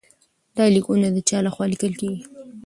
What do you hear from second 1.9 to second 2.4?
کیږي؟